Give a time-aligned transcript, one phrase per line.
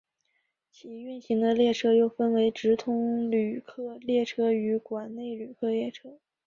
[0.71, 6.17] 其运行的列车又分为直通旅客列车与管内旅客列车。